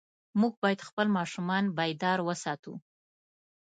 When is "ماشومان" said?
1.17-1.63